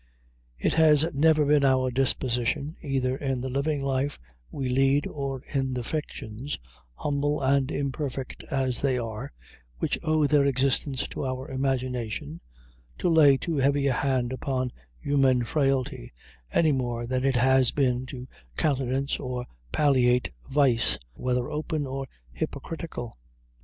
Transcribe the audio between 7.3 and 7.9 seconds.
and